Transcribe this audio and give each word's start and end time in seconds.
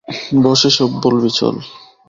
বসে 0.43 0.69
সব 0.69 0.89
বলবি 1.03 1.31
চল। 1.37 1.55